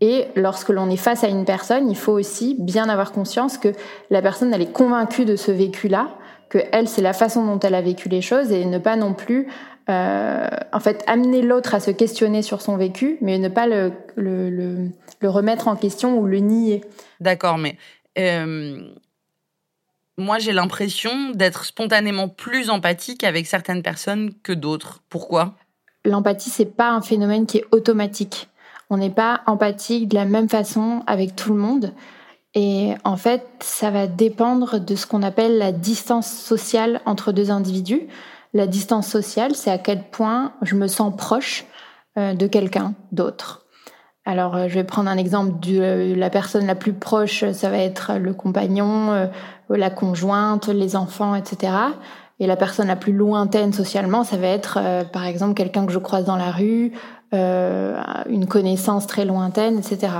Et 0.00 0.26
lorsque 0.34 0.68
l'on 0.68 0.90
est 0.90 0.96
face 0.96 1.24
à 1.24 1.28
une 1.28 1.44
personne, 1.44 1.88
il 1.88 1.96
faut 1.96 2.12
aussi 2.12 2.56
bien 2.58 2.88
avoir 2.88 3.12
conscience 3.12 3.56
que 3.56 3.68
la 4.10 4.20
personne, 4.20 4.52
elle 4.52 4.62
est 4.62 4.72
convaincue 4.72 5.24
de 5.24 5.36
ce 5.36 5.52
vécu-là, 5.52 6.08
que 6.48 6.58
elle, 6.72 6.88
c'est 6.88 7.02
la 7.02 7.12
façon 7.12 7.44
dont 7.46 7.58
elle 7.60 7.74
a 7.74 7.82
vécu 7.82 8.08
les 8.08 8.20
choses, 8.20 8.52
et 8.52 8.64
ne 8.64 8.78
pas 8.78 8.96
non 8.96 9.14
plus, 9.14 9.48
euh, 9.88 10.48
en 10.72 10.80
fait, 10.80 11.02
amener 11.06 11.40
l'autre 11.40 11.74
à 11.74 11.80
se 11.80 11.92
questionner 11.92 12.42
sur 12.42 12.60
son 12.60 12.76
vécu, 12.76 13.18
mais 13.20 13.38
ne 13.38 13.48
pas 13.48 13.66
le, 13.66 13.92
remettre 15.22 15.68
en 15.68 15.76
question 15.76 16.18
ou 16.18 16.26
le 16.26 16.38
nier. 16.38 16.82
D'accord, 17.20 17.58
mais 17.58 17.76
euh, 18.18 18.80
moi, 20.18 20.38
j'ai 20.38 20.52
l'impression 20.52 21.30
d'être 21.30 21.64
spontanément 21.64 22.28
plus 22.28 22.70
empathique 22.70 23.22
avec 23.22 23.46
certaines 23.46 23.82
personnes 23.82 24.32
que 24.42 24.52
d'autres. 24.52 25.02
Pourquoi? 25.10 25.54
L'empathie, 26.04 26.50
c'est 26.50 26.64
pas 26.64 26.90
un 26.90 27.02
phénomène 27.02 27.46
qui 27.46 27.58
est 27.58 27.64
automatique. 27.70 28.48
On 28.88 28.96
n'est 28.96 29.10
pas 29.10 29.42
empathique 29.46 30.08
de 30.08 30.14
la 30.14 30.24
même 30.24 30.48
façon 30.48 31.02
avec 31.06 31.36
tout 31.36 31.52
le 31.52 31.58
monde. 31.58 31.92
Et 32.54 32.94
en 33.04 33.18
fait, 33.18 33.46
ça 33.60 33.90
va 33.90 34.06
dépendre 34.06 34.80
de 34.80 34.94
ce 34.94 35.06
qu'on 35.06 35.22
appelle 35.22 35.58
la 35.58 35.72
distance 35.72 36.32
sociale 36.32 37.02
entre 37.04 37.32
deux 37.32 37.50
individus. 37.50 38.06
La 38.54 38.66
distance 38.66 39.08
sociale, 39.08 39.54
c'est 39.54 39.70
à 39.70 39.76
quel 39.76 40.02
point 40.08 40.54
je 40.62 40.76
me 40.76 40.86
sens 40.86 41.14
proche 41.14 41.66
euh, 42.16 42.32
de 42.32 42.46
quelqu'un 42.46 42.94
d'autre. 43.12 43.65
Alors, 44.26 44.56
euh, 44.56 44.68
je 44.68 44.74
vais 44.74 44.84
prendre 44.84 45.08
un 45.08 45.16
exemple 45.16 45.58
de 45.60 45.80
euh, 45.80 46.16
la 46.16 46.28
personne 46.28 46.66
la 46.66 46.74
plus 46.74 46.92
proche, 46.92 47.50
ça 47.52 47.70
va 47.70 47.78
être 47.78 48.14
le 48.18 48.34
compagnon, 48.34 49.30
la 49.70 49.90
conjointe, 49.90 50.68
les 50.68 50.96
enfants, 50.96 51.34
etc. 51.34 51.72
Et 52.38 52.46
la 52.46 52.56
personne 52.56 52.88
la 52.88 52.96
plus 52.96 53.12
lointaine 53.12 53.72
socialement, 53.72 54.22
ça 54.22 54.36
va 54.36 54.48
être 54.48 54.78
euh, 54.80 55.04
par 55.04 55.24
exemple 55.24 55.54
quelqu'un 55.54 55.86
que 55.86 55.92
je 55.92 55.98
croise 55.98 56.26
dans 56.26 56.36
la 56.36 56.50
rue, 56.50 56.92
euh, 57.32 57.98
une 58.28 58.46
connaissance 58.46 59.06
très 59.06 59.24
lointaine, 59.24 59.78
etc. 59.78 60.12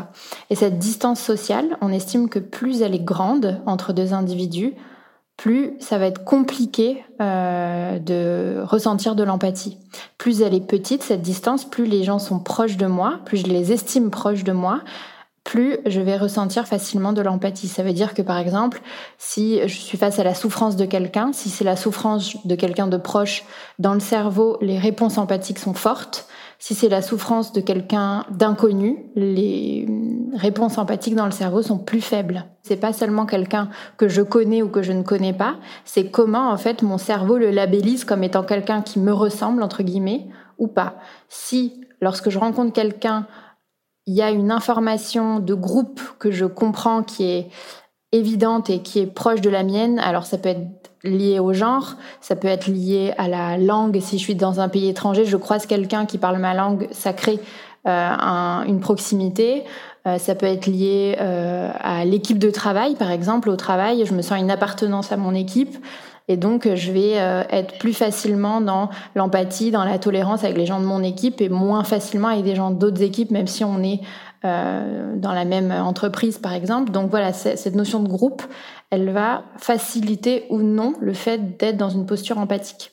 Et 0.49 0.55
cette 0.55 0.79
distance 0.79 1.20
sociale, 1.20 1.76
on 1.82 1.93
estime 1.93 2.31
que 2.31 2.38
plus 2.38 2.81
elle 2.81 2.94
est 2.94 3.05
grande 3.05 3.61
entre 3.67 3.93
deux 3.93 4.14
individus, 4.14 4.73
plus 5.37 5.75
ça 5.81 5.99
va 5.99 6.06
être 6.06 6.25
compliqué 6.25 7.05
euh, 7.21 7.99
de 7.99 8.62
ressentir 8.65 9.15
de 9.15 9.23
l'empathie. 9.23 9.79
Plus 10.19 10.43
elle 10.43 10.55
est 10.55 10.66
petite, 10.66 11.02
cette 11.02 11.23
distance, 11.23 11.64
plus 11.64 11.87
les 11.87 12.05
gens 12.05 12.19
sont 12.19 12.38
proches 12.38 12.76
de 12.76 12.87
moi, 12.87 13.21
plus 13.25 13.38
je 13.38 13.47
les 13.47 13.73
estime 13.73 14.11
proches 14.11 14.45
de 14.45 14.52
moi, 14.52 14.81
plus 15.45 15.78
je 15.87 16.00
vais 16.00 16.16
ressentir 16.16 16.66
facilement 16.66 17.12
de 17.12 17.23
l'empathie. 17.23 17.69
Ça 17.69 17.83
veut 17.83 17.93
dire 17.93 18.14
que 18.14 18.23
par 18.23 18.38
exemple, 18.38 18.81
si 19.19 19.61
je 19.62 19.76
suis 19.76 19.97
face 19.97 20.19
à 20.19 20.25
la 20.25 20.35
souffrance 20.35 20.75
de 20.75 20.87
quelqu'un, 20.87 21.33
si 21.33 21.50
c'est 21.50 21.64
la 21.64 21.76
souffrance 21.76 22.45
de 22.45 22.55
quelqu'un 22.55 22.88
de 22.88 22.97
proche, 22.97 23.45
dans 23.78 23.95
le 23.95 24.00
cerveau, 24.00 24.59
les 24.61 24.78
réponses 24.78 25.19
empathiques 25.19 25.59
sont 25.59 25.75
fortes. 25.75 26.26
Si 26.59 26.75
c'est 26.75 26.89
la 26.89 27.03
souffrance 27.03 27.53
de 27.53 27.61
quelqu'un 27.61 28.25
d'inconnu, 28.31 29.05
les 29.15 29.87
réponses 30.35 30.79
empathiques 30.79 31.15
dans 31.15 31.27
le 31.27 31.31
cerveau 31.31 31.63
sont 31.63 31.79
plus 31.79 32.01
faibles. 32.01 32.47
C'est 32.63 32.77
pas 32.77 32.93
seulement 32.93 33.27
quelqu'un 33.27 33.69
que 33.99 34.09
je 34.09 34.23
connais 34.23 34.63
ou 34.63 34.69
que 34.69 34.83
je 34.83 34.93
ne 34.93 35.03
connais 35.03 35.35
pas, 35.35 35.57
c'est 35.85 36.11
comment 36.11 36.51
en 36.51 36.57
fait 36.57 36.83
mon 36.83 36.99
cerveau 36.99 37.37
le 37.37 37.51
labellise 37.51 38.05
comme 38.05 38.25
étant 38.25 38.43
quelqu'un 38.43 38.83
qui 38.83 38.99
me 38.99 39.13
ressemble 39.13 39.63
entre 39.63 39.83
guillemets 39.83 40.27
ou 40.59 40.67
pas. 40.67 40.97
Si 41.29 41.81
lorsque 42.01 42.31
je 42.31 42.39
rencontre 42.39 42.73
quelqu'un 42.73 43.27
il 44.07 44.15
y 44.15 44.23
a 44.23 44.31
une 44.31 44.53
information 44.53 45.41
de 45.41 45.55
groupe 45.55 46.01
que 46.19 46.31
je 46.31 46.47
comprends 46.47 47.03
qui 47.03 47.25
est 47.25 47.49
évidente 48.13 48.71
et 48.71 48.81
qui 48.81 49.01
est 49.01 49.07
proche 49.07 49.41
de 49.41 49.51
la 49.51 49.63
mienne. 49.63 49.99
Alors 49.99 50.25
ça 50.25 50.39
peut 50.39 50.49
être 50.49 50.91
lié 51.05 51.39
au 51.39 51.53
genre, 51.53 51.95
ça 52.21 52.37
peut 52.37 52.49
être 52.49 52.69
lié 52.69 53.13
à 53.19 53.29
la 53.29 53.59
langue. 53.59 54.01
Si 54.01 54.19
je 54.19 54.23
suis 54.23 54.35
dans 54.35 54.61
un 54.61 54.69
pays 54.69 54.89
étranger, 54.89 55.25
je 55.25 55.37
croise 55.37 55.67
quelqu'un 55.67 56.07
qui 56.07 56.19
parle 56.19 56.39
ma 56.39 56.55
langue, 56.55 56.89
ça 56.91 57.13
crée 57.13 57.41
euh, 57.87 58.63
une 58.67 58.81
proximité. 58.81 59.65
Euh, 60.07 60.19
ça 60.19 60.35
peut 60.35 60.47
être 60.47 60.67
lié 60.67 61.17
euh, 61.21 61.71
à 61.81 62.05
l'équipe 62.05 62.39
de 62.39 62.51
travail, 62.51 62.95
par 62.95 63.11
exemple. 63.11 63.49
Au 63.51 63.57
travail, 63.57 64.05
je 64.07 64.15
me 64.15 64.23
sens 64.23 64.39
une 64.39 64.51
appartenance 64.51 65.11
à 65.11 65.17
mon 65.17 65.35
équipe. 65.35 65.77
Et 66.29 66.37
donc, 66.37 66.69
je 66.75 66.93
vais 66.93 67.19
euh, 67.19 67.43
être 67.51 67.79
plus 67.79 67.93
facilement 67.93 68.61
dans 68.61 68.89
l'empathie, 69.15 69.71
dans 69.71 69.85
la 69.85 69.99
tolérance 69.99 70.43
avec 70.45 70.57
les 70.57 70.67
gens 70.67 70.81
de 70.81 70.85
mon 70.85 71.03
équipe 71.03 71.41
et 71.41 71.49
moins 71.49 71.85
facilement 71.85 72.29
avec 72.29 72.45
des 72.45 72.57
gens 72.57 72.71
d'autres 72.71 73.03
équipes, 73.03 73.31
même 73.31 73.47
si 73.47 73.65
on 73.65 73.83
est 73.83 74.01
dans 74.43 75.33
la 75.33 75.45
même 75.45 75.71
entreprise, 75.73 76.38
par 76.38 76.52
exemple. 76.52 76.93
Donc 76.93 77.11
voilà, 77.11 77.33
cette 77.33 77.75
notion 77.75 78.00
de 78.00 78.09
groupe, 78.09 78.43
elle 78.90 79.11
va 79.11 79.45
faciliter 79.59 80.45
ou 80.50 80.62
non 80.62 80.95
le 81.00 81.12
fait 81.12 81.57
d'être 81.59 81.76
dans 81.76 81.90
une 81.90 82.07
posture 82.07 82.38
empathique. 82.38 82.93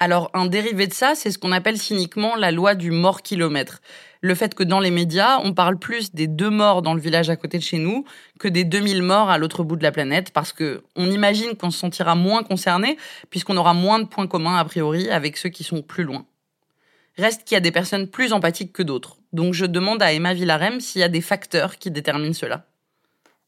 Alors, 0.00 0.30
un 0.32 0.46
dérivé 0.46 0.86
de 0.86 0.92
ça, 0.92 1.16
c'est 1.16 1.32
ce 1.32 1.38
qu'on 1.38 1.50
appelle 1.50 1.76
cyniquement 1.76 2.36
la 2.36 2.52
loi 2.52 2.76
du 2.76 2.92
mort-kilomètre. 2.92 3.80
Le 4.20 4.36
fait 4.36 4.54
que 4.54 4.62
dans 4.62 4.78
les 4.78 4.92
médias, 4.92 5.40
on 5.42 5.54
parle 5.54 5.76
plus 5.76 6.14
des 6.14 6.28
deux 6.28 6.50
morts 6.50 6.82
dans 6.82 6.94
le 6.94 7.00
village 7.00 7.30
à 7.30 7.36
côté 7.36 7.58
de 7.58 7.64
chez 7.64 7.78
nous 7.78 8.04
que 8.38 8.46
des 8.46 8.62
2000 8.62 9.02
morts 9.02 9.28
à 9.28 9.38
l'autre 9.38 9.64
bout 9.64 9.74
de 9.74 9.82
la 9.82 9.90
planète, 9.90 10.32
parce 10.32 10.52
que 10.52 10.84
on 10.94 11.10
imagine 11.10 11.56
qu'on 11.56 11.72
se 11.72 11.78
sentira 11.80 12.14
moins 12.14 12.44
concerné, 12.44 12.96
puisqu'on 13.28 13.56
aura 13.56 13.74
moins 13.74 13.98
de 13.98 14.04
points 14.04 14.28
communs 14.28 14.56
a 14.56 14.64
priori 14.64 15.10
avec 15.10 15.36
ceux 15.36 15.48
qui 15.48 15.64
sont 15.64 15.82
plus 15.82 16.04
loin. 16.04 16.24
Reste 17.18 17.44
qu'il 17.44 17.56
y 17.56 17.58
a 17.58 17.60
des 17.60 17.72
personnes 17.72 18.06
plus 18.06 18.32
empathiques 18.32 18.72
que 18.72 18.82
d'autres. 18.82 19.16
Donc 19.32 19.52
je 19.52 19.66
demande 19.66 20.02
à 20.02 20.12
Emma 20.12 20.34
Villarem 20.34 20.80
s'il 20.80 21.00
y 21.00 21.04
a 21.04 21.08
des 21.08 21.20
facteurs 21.20 21.76
qui 21.76 21.90
déterminent 21.90 22.32
cela. 22.32 22.64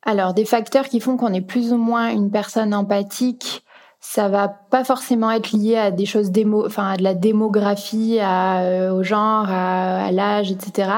Alors, 0.02 0.34
des 0.34 0.44
facteurs 0.44 0.88
qui 0.88 0.98
font 1.00 1.16
qu'on 1.16 1.32
est 1.32 1.42
plus 1.42 1.72
ou 1.72 1.76
moins 1.76 2.10
une 2.10 2.30
personne 2.30 2.74
empathique, 2.74 3.62
ça 4.00 4.28
va 4.28 4.48
pas 4.48 4.82
forcément 4.82 5.30
être 5.30 5.52
lié 5.52 5.76
à 5.76 5.90
des 5.90 6.06
choses 6.06 6.30
démo, 6.30 6.64
enfin 6.64 6.92
à 6.92 6.96
de 6.96 7.02
la 7.02 7.12
démographie, 7.14 8.18
à, 8.18 8.62
euh, 8.62 8.92
au 8.92 9.02
genre, 9.02 9.44
à, 9.48 10.10
l'âge, 10.10 10.50
etc. 10.50 10.90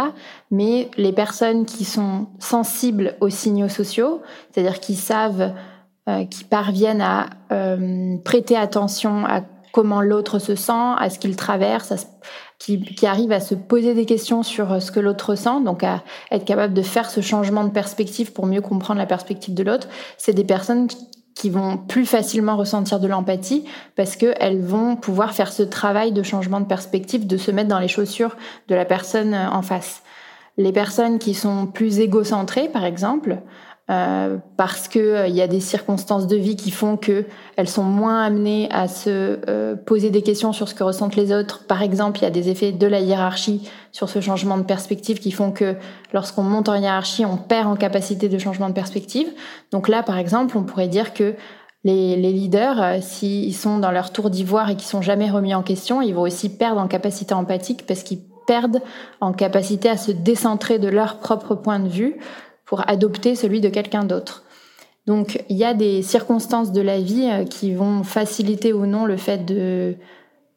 Mais 0.53 0.89
les 0.97 1.13
personnes 1.13 1.67
qui 1.67 1.85
sont 1.85 2.29
sensibles 2.39 3.17
aux 3.21 3.29
signaux 3.29 3.69
sociaux, 3.69 4.23
c'est-à-dire 4.51 4.79
qui 4.79 4.95
savent, 4.95 5.53
euh, 6.09 6.25
qui 6.27 6.45
parviennent 6.45 7.03
à 7.03 7.27
euh, 7.51 8.17
prêter 8.25 8.57
attention 8.57 9.27
à 9.27 9.43
comment 9.73 10.03
l'autre 10.03 10.39
se 10.39 10.55
sent, 10.55 10.73
à 10.99 11.11
ce 11.11 11.19
qu'il 11.19 11.35
traverse, 11.37 11.93
qui, 12.59 12.81
qui 12.81 13.07
arrivent 13.07 13.33
à 13.33 13.41
se 13.41 13.55
poser 13.55 13.95
des 13.95 14.07
questions 14.07 14.43
sur 14.43 14.81
ce 14.81 14.93
que 14.93 15.01
l'autre 15.01 15.31
ressent, 15.31 15.61
donc 15.61 15.83
à 15.83 16.03
être 16.31 16.45
capable 16.45 16.75
de 16.75 16.83
faire 16.83 17.11
ce 17.11 17.21
changement 17.21 17.65
de 17.65 17.71
perspective 17.71 18.33
pour 18.33 18.47
mieux 18.47 18.61
comprendre 18.61 19.01
la 19.01 19.07
perspective 19.07 19.55
de 19.55 19.63
l'autre, 19.63 19.89
c'est 20.19 20.35
des 20.35 20.45
personnes 20.45 20.87
qui 21.35 21.51
vont 21.51 21.77
plus 21.77 22.07
facilement 22.07 22.57
ressentir 22.57 23.01
de 23.01 23.09
l'empathie 23.09 23.65
parce 23.97 24.17
qu'elles 24.17 24.63
vont 24.63 24.97
pouvoir 24.97 25.33
faire 25.33 25.53
ce 25.53 25.63
travail 25.63 26.13
de 26.13 26.23
changement 26.23 26.61
de 26.61 26.67
perspective, 26.67 27.27
de 27.27 27.37
se 27.37 27.51
mettre 27.51 27.69
dans 27.69 27.79
les 27.79 27.89
chaussures 27.89 28.37
de 28.69 28.75
la 28.75 28.85
personne 28.85 29.35
euh, 29.35 29.51
en 29.51 29.63
face. 29.63 30.03
Les 30.59 30.73
personnes 30.73 31.19
qui 31.19 31.33
sont 31.35 31.67
plus 31.67 31.99
égocentrées, 31.99 32.69
par 32.69 32.85
exemple, 32.85 33.39
euh, 33.91 34.39
parce 34.57 34.87
que 34.87 35.01
euh, 35.01 35.27
il 35.27 35.35
y 35.35 35.43
a 35.43 35.49
des 35.49 35.61
circonstances 35.61 36.29
de 36.29 36.37
vie 36.37 36.55
qui 36.55 36.71
font 36.71 36.97
que 36.97 37.25
elles 37.57 37.69
sont 37.69 37.83
moins 37.83 38.23
amenées 38.23 38.69
à 38.71 38.87
se 38.87 39.41
euh, 39.49 39.75
poser 39.75 40.11
des 40.11 40.23
questions 40.23 40.53
sur 40.53 40.69
ce 40.69 40.75
que 40.75 40.85
ressentent 40.85 41.17
les 41.17 41.33
autres. 41.33 41.67
Par 41.67 41.83
exemple, 41.83 42.21
il 42.21 42.23
y 42.23 42.27
a 42.27 42.31
des 42.31 42.49
effets 42.49 42.71
de 42.71 42.87
la 42.87 43.01
hiérarchie 43.01 43.69
sur 43.91 44.09
ce 44.09 44.21
changement 44.21 44.57
de 44.57 44.63
perspective 44.63 45.19
qui 45.19 45.33
font 45.33 45.51
que 45.51 45.75
lorsqu'on 46.13 46.45
monte 46.45 46.69
en 46.69 46.77
hiérarchie, 46.77 47.27
on 47.27 47.37
perd 47.37 47.67
en 47.67 47.75
capacité 47.75 48.29
de 48.29 48.39
changement 48.39 48.69
de 48.69 48.75
perspective. 48.75 49.27
Donc 49.73 49.89
là, 49.89 50.05
par 50.05 50.17
exemple, 50.17 50.57
on 50.57 50.63
pourrait 50.63 50.89
dire 50.89 51.13
que 51.13 51.35
les, 51.83 52.15
les 52.15 52.33
leaders, 52.33 53.03
s'ils 53.03 53.55
sont 53.55 53.79
dans 53.79 53.91
leur 53.91 54.13
tour 54.13 54.31
d'ivoire 54.31 54.71
et 54.71 54.77
qui 54.77 54.87
sont 54.87 55.03
jamais 55.03 55.29
remis 55.29 55.57
en 55.57 55.65
question, 55.65 56.01
ils 56.01 56.15
vont 56.15 56.23
aussi 56.23 56.57
perdre 56.57 56.81
en 56.81 56.87
capacité 56.87 57.35
empathique 57.35 57.85
parce 57.85 58.05
qu'ils 58.05 58.21
perdent 58.47 58.81
en 59.21 59.33
capacité 59.33 59.89
à 59.89 59.97
se 59.97 60.13
décentrer 60.13 60.79
de 60.79 60.89
leur 60.89 61.19
propre 61.19 61.57
point 61.57 61.81
de 61.81 61.89
vue 61.89 62.21
pour 62.73 62.89
adopter 62.89 63.35
celui 63.35 63.61
de 63.61 63.69
quelqu'un 63.69 64.03
d'autre. 64.03 64.45
Donc 65.07 65.45
il 65.51 65.59
y 65.59 65.65
a 65.65 65.75
des 65.75 66.01
circonstances 66.01 66.73
de 66.73 66.81
la 66.81 67.03
vie 67.03 67.29
euh, 67.31 67.45
qui 67.45 67.75
vont 67.75 68.03
faciliter 68.03 68.73
ou 68.73 68.87
non 68.87 69.05
le 69.05 69.19
fait 69.19 69.45
de, 69.45 69.95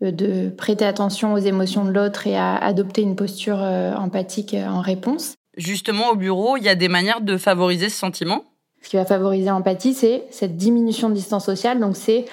euh, 0.01 0.11
de 0.11 0.49
prêter 0.49 0.85
attention 0.85 1.33
aux 1.33 1.39
émotions 1.39 1.83
de 1.83 1.91
l'autre 1.91 2.25
et 2.25 2.37
à 2.37 2.55
adopter 2.55 3.01
une 3.01 3.17
posture 3.17 3.61
euh, 3.61 3.93
empathique 3.95 4.53
en 4.53 4.79
réponse. 4.79 5.33
Justement, 5.57 6.11
au 6.11 6.15
bureau, 6.15 6.55
il 6.55 6.63
y 6.63 6.69
a 6.69 6.75
des 6.75 6.87
manières 6.87 7.19
de 7.19 7.35
favoriser 7.35 7.89
ce 7.89 7.99
sentiment? 7.99 8.45
Ce 8.81 8.87
qui 8.87 8.95
va 8.95 9.03
favoriser 9.03 9.49
l'empathie, 9.49 9.93
c'est 9.93 10.23
cette 10.31 10.55
diminution 10.55 11.09
de 11.09 11.15
distance 11.15 11.43
sociale. 11.43 11.81
Donc 11.81 11.97
c'est 11.97 12.27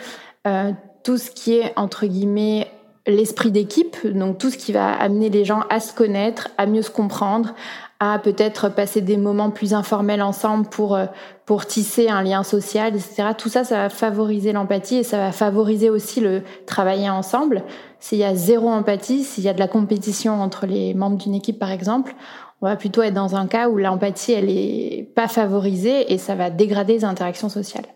tout 1.02 1.18
ce 1.18 1.28
qui 1.32 1.54
est, 1.54 1.72
entre 1.74 2.06
guillemets, 2.06 2.68
l'esprit 3.06 3.50
d'équipe, 3.50 3.96
donc 4.06 4.38
tout 4.38 4.50
ce 4.50 4.56
qui 4.56 4.72
va 4.72 4.92
amener 4.92 5.28
les 5.28 5.44
gens 5.44 5.62
à 5.70 5.80
se 5.80 5.92
connaître, 5.92 6.50
à 6.56 6.66
mieux 6.66 6.82
se 6.82 6.90
comprendre, 6.90 7.54
à 7.98 8.18
peut-être 8.18 8.68
passer 8.68 9.00
des 9.00 9.16
moments 9.16 9.50
plus 9.50 9.74
informels 9.74 10.22
ensemble 10.22 10.68
pour 10.68 10.96
euh, 10.96 11.06
pour 11.46 11.66
tisser 11.66 12.08
un 12.08 12.22
lien 12.22 12.42
social, 12.42 12.94
etc. 12.94 13.30
Tout 13.36 13.48
ça, 13.48 13.64
ça 13.64 13.76
va 13.76 13.88
favoriser 13.88 14.52
l'empathie 14.52 14.96
et 14.96 15.02
ça 15.02 15.18
va 15.18 15.32
favoriser 15.32 15.90
aussi 15.90 16.20
le 16.20 16.42
travailler 16.66 17.10
ensemble. 17.10 17.62
S'il 17.98 18.18
y 18.18 18.24
a 18.24 18.34
zéro 18.34 18.68
empathie, 18.68 19.24
s'il 19.24 19.44
y 19.44 19.48
a 19.48 19.54
de 19.54 19.58
la 19.58 19.68
compétition 19.68 20.40
entre 20.40 20.66
les 20.66 20.94
membres 20.94 21.18
d'une 21.18 21.34
équipe, 21.34 21.58
par 21.58 21.70
exemple, 21.70 22.14
on 22.60 22.66
va 22.66 22.76
plutôt 22.76 23.02
être 23.02 23.14
dans 23.14 23.34
un 23.34 23.46
cas 23.46 23.68
où 23.68 23.76
l'empathie, 23.76 24.32
elle 24.32 24.48
est 24.48 25.12
pas 25.14 25.28
favorisée 25.28 26.12
et 26.12 26.18
ça 26.18 26.36
va 26.36 26.48
dégrader 26.50 26.94
les 26.94 27.04
interactions 27.04 27.48
sociales. 27.48 27.86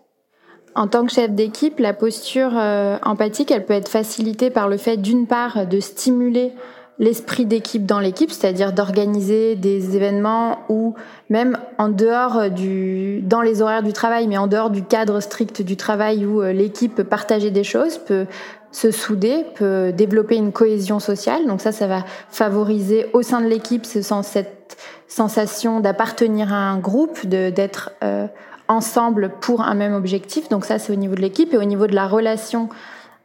En 0.77 0.87
tant 0.87 1.07
que 1.07 1.11
chef 1.11 1.31
d'équipe, 1.31 1.79
la 1.79 1.91
posture 1.91 2.51
euh, 2.53 2.99
empathique, 3.01 3.49
elle 3.49 3.65
peut 3.65 3.73
être 3.73 3.89
facilitée 3.89 4.51
par 4.51 4.69
le 4.69 4.77
fait 4.77 4.97
d'une 4.97 5.25
part 5.25 5.65
de 5.65 5.79
stimuler 5.79 6.53
l'esprit 6.99 7.45
d'équipe 7.45 7.83
dans 7.83 7.99
l'équipe, 7.99 8.29
c'est-à-dire 8.29 8.73
d'organiser 8.73 9.55
des 9.55 9.95
événements 9.95 10.59
où 10.69 10.93
même 11.29 11.57
en 11.79 11.89
dehors 11.89 12.51
du, 12.51 13.21
dans 13.21 13.41
les 13.41 13.63
horaires 13.63 13.81
du 13.81 13.91
travail, 13.91 14.27
mais 14.27 14.37
en 14.37 14.45
dehors 14.45 14.69
du 14.69 14.83
cadre 14.83 15.19
strict 15.19 15.63
du 15.63 15.77
travail 15.77 16.27
où 16.27 16.43
euh, 16.43 16.53
l'équipe 16.53 16.93
peut 16.93 17.03
partager 17.03 17.49
des 17.49 17.63
choses, 17.63 17.97
peut 17.97 18.27
se 18.71 18.91
souder, 18.91 19.45
peut 19.55 19.91
développer 19.91 20.35
une 20.35 20.51
cohésion 20.51 20.99
sociale. 20.99 21.47
Donc 21.47 21.59
ça, 21.59 21.71
ça 21.71 21.87
va 21.87 22.05
favoriser 22.29 23.07
au 23.13 23.23
sein 23.23 23.41
de 23.41 23.47
l'équipe 23.47 23.83
cette 23.83 24.77
sensation 25.07 25.79
d'appartenir 25.79 26.53
à 26.53 26.69
un 26.69 26.77
groupe, 26.77 27.25
de 27.25 27.49
d'être 27.49 27.93
euh, 28.03 28.27
ensemble 28.67 29.31
pour 29.41 29.61
un 29.61 29.73
même 29.73 29.93
objectif. 29.93 30.49
Donc 30.49 30.65
ça, 30.65 30.79
c'est 30.79 30.91
au 30.93 30.95
niveau 30.95 31.15
de 31.15 31.21
l'équipe 31.21 31.53
et 31.53 31.57
au 31.57 31.63
niveau 31.63 31.87
de 31.87 31.95
la 31.95 32.07
relation 32.07 32.69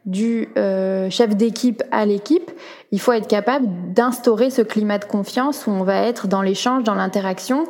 du 0.05 0.49
euh, 0.57 1.09
chef 1.09 1.35
d'équipe 1.35 1.81
à 1.91 2.05
l'équipe, 2.05 2.51
il 2.91 2.99
faut 2.99 3.13
être 3.13 3.27
capable 3.27 3.67
d'instaurer 3.93 4.49
ce 4.49 4.61
climat 4.61 4.97
de 4.97 5.05
confiance 5.05 5.65
où 5.65 5.71
on 5.71 5.83
va 5.83 6.01
être 6.01 6.27
dans 6.27 6.41
l'échange, 6.41 6.83
dans 6.83 6.95
l'interaction. 6.95 7.65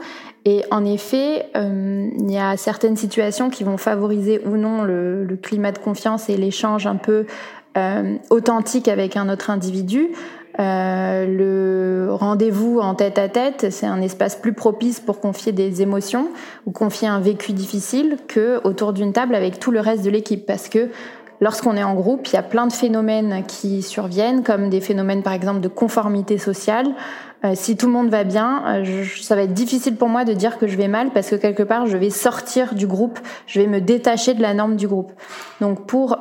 Et 0.46 0.63
en 0.72 0.84
effet, 0.84 1.46
euh, 1.56 2.10
il 2.18 2.32
y 2.32 2.38
a 2.38 2.58
certaines 2.58 2.98
situations 2.98 3.50
qui 3.50 3.63
vont 3.63 3.77
favoriser 3.77 4.42
ou 4.46 4.58
non 4.58 4.84
le, 4.84 5.24
le 5.24 5.36
climat 5.38 5.72
de 5.72 5.77
confiance 5.77 6.30
et 6.30 6.36
l'échange 6.36 6.88
un 6.88 6.96
peu 6.96 7.25
euh, 7.77 8.18
authentique 8.30 8.88
avec 8.88 9.18
un 9.18 9.30
autre 9.30 9.50
individu. 9.50 10.10
Euh, 10.60 11.25
le 11.25 12.13
rendez-vous 12.13 12.79
en 12.79 12.93
tête 12.93 13.17
à 13.17 13.27
tête, 13.27 13.67
c'est 13.72 13.88
un 13.88 14.01
espace 14.01 14.36
plus 14.36 14.53
propice 14.53 15.00
pour 15.00 15.19
confier 15.19 15.51
des 15.51 15.81
émotions 15.81 16.27
ou 16.65 16.72
confier 16.72 17.07
un 17.07 17.19
vécu 17.19 17.53
difficile 17.53 18.17
que 18.27 18.62
autour 18.63 18.93
d'une 18.93 19.13
table 19.13 19.33
avec 19.33 19.60
tout 19.60 19.72
le 19.72 19.79
reste 19.79 20.03
de 20.03 20.10
l'équipe 20.10 20.45
parce 20.45 20.69
que 20.69 20.89
Lorsqu'on 21.41 21.75
est 21.75 21.83
en 21.83 21.93
groupe, 21.93 22.27
il 22.27 22.36
y 22.36 22.38
a 22.38 22.43
plein 22.43 22.67
de 22.67 22.72
phénomènes 22.72 23.43
qui 23.45 23.81
surviennent, 23.81 24.43
comme 24.43 24.69
des 24.69 24.79
phénomènes 24.79 25.24
par 25.24 25.33
exemple 25.33 25.60
de 25.60 25.67
conformité 25.67 26.38
sociale. 26.38 26.88
Euh, 27.43 27.51
si 27.53 27.75
tout 27.75 27.88
le 27.88 27.91
monde 27.91 28.07
va 28.07 28.24
bien, 28.24 28.63
euh, 28.65 29.03
ça 29.19 29.36
va 29.36 29.41
être 29.41 29.53
difficile 29.53 29.98
pour 29.98 30.07
moi 30.07 30.24
de 30.24 30.31
dire 30.31 30.57
que 30.57 30.67
je 30.67 30.77
vais 30.77 30.88
mal 30.88 31.10
parce 31.10 31.29
que 31.29 31.36
quelque 31.36 31.63
part 31.63 31.86
je 31.86 31.98
vais 31.98 32.12
sortir 32.12 32.75
du 32.75 32.88
groupe, 32.88 33.19
je 33.45 33.60
vais 33.60 33.67
me 33.67 33.81
détacher 33.81 34.36
de 34.36 34.41
la 34.41 34.53
norme 34.53 34.77
du 34.77 34.88
groupe. 34.88 35.12
Donc 35.60 35.86
pour 35.86 36.19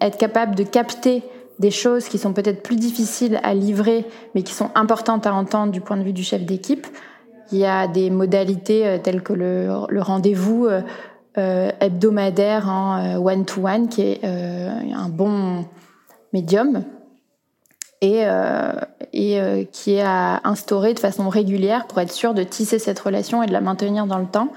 être 0.00 0.18
capable 0.18 0.56
de 0.56 0.64
capter 0.64 1.22
des 1.58 1.70
choses 1.70 2.08
qui 2.08 2.18
sont 2.18 2.32
peut-être 2.32 2.62
plus 2.62 2.76
difficiles 2.76 3.40
à 3.42 3.54
livrer, 3.54 4.04
mais 4.34 4.42
qui 4.42 4.52
sont 4.52 4.70
importantes 4.74 5.26
à 5.26 5.34
entendre 5.34 5.72
du 5.72 5.80
point 5.80 5.96
de 5.96 6.02
vue 6.02 6.12
du 6.12 6.22
chef 6.22 6.44
d'équipe, 6.44 6.86
il 7.52 7.58
y 7.58 7.64
a 7.64 7.86
des 7.86 8.10
modalités 8.10 9.00
telles 9.02 9.22
que 9.22 9.32
le, 9.32 10.00
rendez-vous 10.00 10.68
euh, 11.38 11.70
hebdomadaire 11.80 12.68
en 12.68 13.16
one-to-one, 13.18 13.84
euh, 13.84 13.88
qui 13.88 14.00
est 14.02 14.24
euh, 14.24 14.70
un 14.94 15.08
bon 15.10 15.66
médium 16.32 16.82
et, 18.00 18.24
et 19.12 19.68
qui 19.72 19.94
est 19.94 20.02
à 20.02 20.40
instaurer 20.44 20.94
de 20.94 20.98
façon 20.98 21.28
régulière 21.28 21.86
pour 21.86 22.00
être 22.00 22.12
sûr 22.12 22.34
de 22.34 22.42
tisser 22.42 22.78
cette 22.78 22.98
relation 22.98 23.42
et 23.42 23.46
de 23.46 23.52
la 23.52 23.60
maintenir 23.60 24.06
dans 24.06 24.18
le 24.18 24.26
temps. 24.26 24.48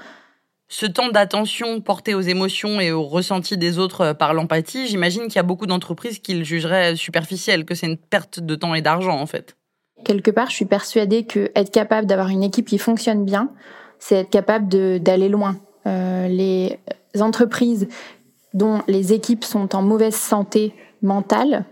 Ce 0.72 0.86
temps 0.86 1.08
d'attention 1.08 1.80
porté 1.80 2.14
aux 2.14 2.20
émotions 2.20 2.78
et 2.78 2.92
aux 2.92 3.02
ressentis 3.02 3.58
des 3.58 3.80
autres 3.80 4.12
par 4.12 4.34
l'empathie, 4.34 4.86
j'imagine 4.86 5.24
qu'il 5.24 5.34
y 5.34 5.40
a 5.40 5.42
beaucoup 5.42 5.66
d'entreprises 5.66 6.20
qui 6.20 6.32
le 6.32 6.44
jugeraient 6.44 6.94
superficiel, 6.94 7.64
que 7.64 7.74
c'est 7.74 7.88
une 7.88 7.96
perte 7.96 8.38
de 8.38 8.54
temps 8.54 8.76
et 8.76 8.80
d'argent 8.80 9.18
en 9.20 9.26
fait. 9.26 9.56
Quelque 10.04 10.30
part, 10.30 10.48
je 10.48 10.54
suis 10.54 10.66
persuadée 10.66 11.24
que 11.24 11.50
être 11.56 11.72
capable 11.72 12.06
d'avoir 12.06 12.28
une 12.28 12.44
équipe 12.44 12.68
qui 12.68 12.78
fonctionne 12.78 13.24
bien, 13.24 13.50
c'est 13.98 14.14
être 14.14 14.30
capable 14.30 14.68
d'aller 15.00 15.28
loin. 15.28 15.56
Euh, 15.88 16.28
les 16.28 16.78
entreprises 17.18 17.88
dont 18.54 18.80
les 18.86 19.12
équipes 19.12 19.42
sont 19.42 19.74
en 19.74 19.82
mauvaise 19.82 20.14
santé 20.14 20.72
mentale 21.02 21.64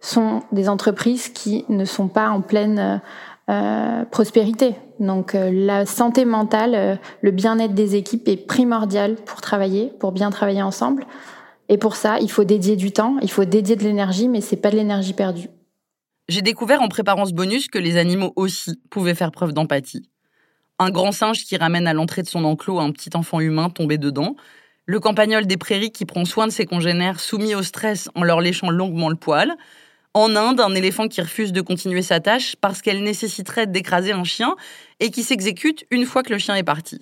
sont 0.00 0.42
des 0.50 0.68
entreprises 0.68 1.28
qui 1.28 1.64
ne 1.68 1.84
sont 1.84 2.08
pas 2.08 2.30
en 2.30 2.40
pleine 2.40 3.00
euh, 3.50 4.04
prospérité. 4.04 4.74
Donc 4.98 5.34
euh, 5.34 5.50
la 5.52 5.84
santé 5.84 6.24
mentale, 6.24 6.98
le 7.20 7.30
bien-être 7.30 7.74
des 7.74 7.96
équipes 7.96 8.28
est 8.28 8.36
primordial 8.36 9.16
pour 9.16 9.40
travailler, 9.40 9.92
pour 9.98 10.12
bien 10.12 10.30
travailler 10.30 10.62
ensemble. 10.62 11.04
Et 11.68 11.76
pour 11.76 11.96
ça, 11.96 12.18
il 12.20 12.30
faut 12.30 12.44
dédier 12.44 12.76
du 12.76 12.92
temps, 12.92 13.16
il 13.22 13.30
faut 13.30 13.44
dédier 13.44 13.76
de 13.76 13.82
l'énergie, 13.82 14.28
mais 14.28 14.40
c'est 14.40 14.56
pas 14.56 14.70
de 14.70 14.76
l'énergie 14.76 15.12
perdue. 15.12 15.48
J'ai 16.28 16.42
découvert 16.42 16.80
en 16.80 16.88
préparant 16.88 17.26
ce 17.26 17.32
bonus 17.32 17.68
que 17.68 17.78
les 17.78 17.96
animaux 17.96 18.32
aussi 18.36 18.80
pouvaient 18.90 19.14
faire 19.14 19.32
preuve 19.32 19.52
d'empathie 19.52 20.08
un 20.80 20.90
grand 20.90 21.12
singe 21.12 21.44
qui 21.44 21.56
ramène 21.58 21.86
à 21.86 21.92
l'entrée 21.92 22.22
de 22.22 22.26
son 22.26 22.44
enclos 22.44 22.80
un 22.80 22.90
petit 22.90 23.10
enfant 23.14 23.38
humain 23.38 23.68
tombé 23.68 23.98
dedans, 23.98 24.34
le 24.86 24.98
campagnol 24.98 25.46
des 25.46 25.58
prairies 25.58 25.92
qui 25.92 26.06
prend 26.06 26.24
soin 26.24 26.46
de 26.46 26.52
ses 26.52 26.64
congénères 26.64 27.20
soumis 27.20 27.54
au 27.54 27.62
stress 27.62 28.08
en 28.14 28.24
leur 28.24 28.40
léchant 28.40 28.70
longuement 28.70 29.10
le 29.10 29.14
poil, 29.14 29.54
En 30.12 30.34
Inde, 30.34 30.60
un 30.60 30.74
éléphant 30.74 31.06
qui 31.06 31.20
refuse 31.20 31.52
de 31.52 31.60
continuer 31.60 32.02
sa 32.02 32.18
tâche 32.18 32.56
parce 32.60 32.82
qu'elle 32.82 33.04
nécessiterait 33.04 33.68
d'écraser 33.68 34.10
un 34.10 34.24
chien 34.24 34.56
et 34.98 35.12
qui 35.12 35.22
s'exécute 35.22 35.84
une 35.92 36.04
fois 36.04 36.24
que 36.24 36.32
le 36.32 36.38
chien 36.38 36.56
est 36.56 36.64
parti. 36.64 37.00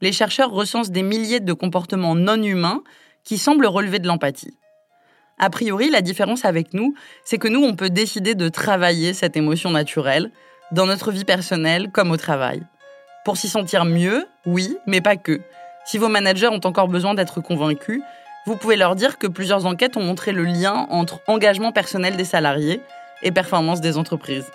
Les 0.00 0.12
chercheurs 0.12 0.50
recensent 0.50 0.90
des 0.90 1.02
milliers 1.02 1.40
de 1.40 1.52
comportements 1.52 2.14
non 2.14 2.42
humains 2.42 2.82
qui 3.24 3.36
semblent 3.36 3.66
relever 3.66 3.98
de 3.98 4.06
l'empathie. 4.06 4.56
A 5.38 5.50
priori, 5.50 5.90
la 5.90 6.00
différence 6.00 6.46
avec 6.46 6.72
nous, 6.72 6.94
c'est 7.24 7.36
que 7.36 7.48
nous, 7.48 7.62
on 7.62 7.76
peut 7.76 7.90
décider 7.90 8.34
de 8.34 8.48
travailler 8.48 9.12
cette 9.12 9.36
émotion 9.36 9.70
naturelle, 9.70 10.30
dans 10.72 10.86
notre 10.86 11.12
vie 11.12 11.24
personnelle 11.24 11.90
comme 11.90 12.10
au 12.10 12.16
travail. 12.16 12.62
Pour 13.26 13.36
s'y 13.36 13.48
sentir 13.48 13.84
mieux, 13.84 14.26
oui, 14.46 14.76
mais 14.86 15.02
pas 15.02 15.16
que. 15.16 15.40
Si 15.84 15.98
vos 15.98 16.08
managers 16.08 16.48
ont 16.48 16.60
encore 16.64 16.88
besoin 16.88 17.12
d'être 17.12 17.42
convaincus, 17.42 18.00
vous 18.46 18.56
pouvez 18.56 18.76
leur 18.76 18.96
dire 18.96 19.18
que 19.18 19.26
plusieurs 19.26 19.66
enquêtes 19.66 19.96
ont 19.96 20.02
montré 20.02 20.32
le 20.32 20.44
lien 20.44 20.86
entre 20.90 21.20
engagement 21.26 21.72
personnel 21.72 22.16
des 22.16 22.24
salariés 22.24 22.80
et 23.22 23.32
performance 23.32 23.80
des 23.80 23.98
entreprises. 23.98 24.50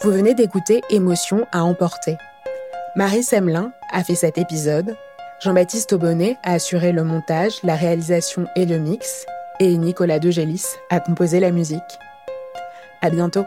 Vous 0.00 0.12
venez 0.12 0.34
d'écouter 0.34 0.80
Émotion 0.90 1.46
à 1.52 1.64
emporter. 1.64 2.16
Marie 2.94 3.24
Semelin 3.24 3.72
a 3.92 4.04
fait 4.04 4.14
cet 4.14 4.38
épisode, 4.38 4.96
Jean-Baptiste 5.40 5.92
Aubonnet 5.92 6.36
a 6.42 6.54
assuré 6.54 6.92
le 6.92 7.04
montage, 7.04 7.54
la 7.62 7.76
réalisation 7.76 8.46
et 8.56 8.66
le 8.66 8.78
mix, 8.78 9.26
et 9.60 9.76
Nicolas 9.76 10.18
Degélis 10.18 10.64
a 10.90 10.98
composé 10.98 11.40
la 11.40 11.50
musique. 11.50 11.98
À 13.02 13.10
bientôt! 13.10 13.44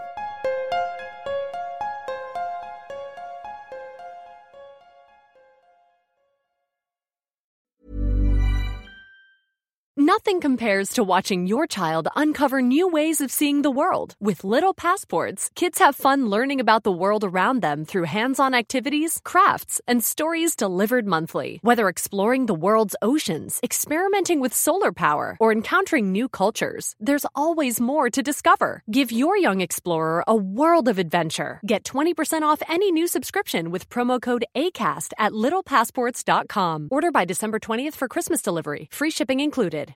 Compares 10.41 10.89
to 10.93 11.03
watching 11.03 11.45
your 11.45 11.67
child 11.67 12.07
uncover 12.15 12.61
new 12.61 12.87
ways 12.87 13.21
of 13.21 13.31
seeing 13.31 13.61
the 13.61 13.71
world. 13.71 14.15
With 14.19 14.43
Little 14.43 14.73
Passports, 14.73 15.49
kids 15.55 15.79
have 15.79 15.95
fun 15.95 16.29
learning 16.29 16.59
about 16.59 16.83
the 16.83 16.91
world 16.91 17.23
around 17.23 17.61
them 17.61 17.85
through 17.85 18.05
hands 18.17 18.39
on 18.39 18.53
activities, 18.53 19.21
crafts, 19.23 19.79
and 19.87 20.03
stories 20.03 20.55
delivered 20.55 21.05
monthly. 21.05 21.59
Whether 21.61 21.87
exploring 21.87 22.47
the 22.47 22.55
world's 22.55 22.95
oceans, 23.01 23.59
experimenting 23.63 24.41
with 24.41 24.53
solar 24.53 24.91
power, 24.91 25.37
or 25.39 25.51
encountering 25.51 26.11
new 26.11 26.27
cultures, 26.27 26.95
there's 26.99 27.25
always 27.35 27.79
more 27.79 28.09
to 28.09 28.21
discover. 28.21 28.83
Give 28.91 29.11
your 29.11 29.37
young 29.37 29.61
explorer 29.61 30.23
a 30.27 30.35
world 30.35 30.87
of 30.87 30.97
adventure. 30.99 31.59
Get 31.65 31.83
20% 31.83 32.41
off 32.41 32.61
any 32.67 32.91
new 32.91 33.07
subscription 33.07 33.71
with 33.71 33.89
promo 33.89 34.19
code 34.19 34.45
ACAST 34.57 35.13
at 35.19 35.31
littlepassports.com. 35.31 36.87
Order 36.91 37.11
by 37.11 37.25
December 37.25 37.59
20th 37.59 37.93
for 37.93 38.07
Christmas 38.07 38.41
delivery. 38.41 38.89
Free 38.91 39.11
shipping 39.11 39.39
included. 39.39 39.93